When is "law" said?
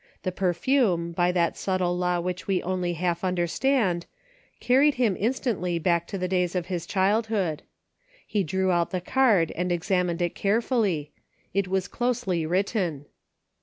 1.95-2.19